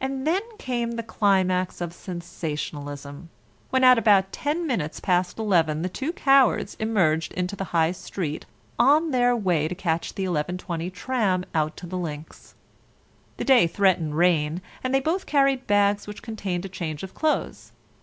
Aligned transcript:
And 0.00 0.26
then 0.26 0.40
came 0.58 0.92
the 0.92 1.02
climax 1.02 1.82
of 1.82 1.92
sensationalism, 1.92 3.28
when 3.68 3.84
at 3.84 3.98
about 3.98 4.32
ten 4.32 4.66
minutes 4.66 5.00
past 5.00 5.38
eleven 5.38 5.82
the 5.82 5.90
two 5.90 6.14
cowards 6.14 6.76
emerged 6.80 7.34
into 7.34 7.54
the 7.54 7.64
High 7.76 7.92
Street 7.92 8.46
on 8.78 9.10
their 9.10 9.36
way 9.36 9.68
to 9.68 9.74
catch 9.74 10.14
the 10.14 10.24
11.20 10.24 10.90
tram 10.94 11.44
out 11.54 11.76
to 11.76 11.86
the 11.86 11.98
links. 11.98 12.54
The 13.36 13.44
day 13.44 13.66
threatened 13.66 14.16
rain, 14.16 14.62
and 14.82 14.94
they 14.94 15.00
both 15.00 15.26
carried 15.26 15.66
bags 15.66 16.06
which 16.06 16.22
contained 16.22 16.64
a 16.64 16.70
change 16.70 17.02
of 17.02 17.12
clothes. 17.12 17.72